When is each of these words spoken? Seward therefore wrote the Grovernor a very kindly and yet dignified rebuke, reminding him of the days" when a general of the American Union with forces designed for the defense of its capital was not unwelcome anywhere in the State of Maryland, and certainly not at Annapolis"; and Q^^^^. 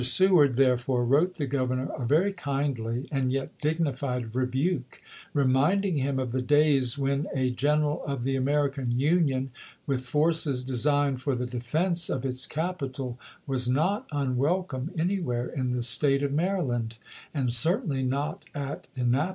Seward 0.03 0.55
therefore 0.55 1.05
wrote 1.05 1.35
the 1.35 1.45
Grovernor 1.45 1.91
a 1.95 2.07
very 2.07 2.33
kindly 2.33 3.07
and 3.11 3.31
yet 3.31 3.51
dignified 3.61 4.33
rebuke, 4.35 4.99
reminding 5.31 5.97
him 5.97 6.17
of 6.17 6.31
the 6.31 6.41
days" 6.41 6.97
when 6.97 7.27
a 7.35 7.51
general 7.51 8.03
of 8.05 8.23
the 8.23 8.35
American 8.35 8.89
Union 8.99 9.51
with 9.85 10.03
forces 10.03 10.63
designed 10.63 11.21
for 11.21 11.35
the 11.35 11.45
defense 11.45 12.09
of 12.09 12.25
its 12.25 12.47
capital 12.47 13.19
was 13.45 13.69
not 13.69 14.07
unwelcome 14.11 14.89
anywhere 14.97 15.45
in 15.45 15.69
the 15.71 15.83
State 15.83 16.23
of 16.23 16.33
Maryland, 16.33 16.97
and 17.31 17.53
certainly 17.53 18.01
not 18.01 18.45
at 18.55 18.89
Annapolis"; 18.95 18.95
and 18.95 19.13
Q^^^^. 19.13 19.29